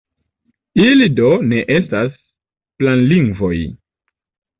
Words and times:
Ili 0.85 1.07
do 1.19 1.27
ne 1.51 1.59
estas 1.75 2.15
"planlingvoj". 2.79 3.59